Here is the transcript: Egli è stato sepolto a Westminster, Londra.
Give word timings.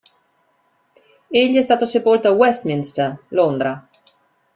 Egli 1.29 1.57
è 1.57 1.61
stato 1.61 1.85
sepolto 1.85 2.27
a 2.29 2.31
Westminster, 2.31 3.23
Londra. 3.27 3.87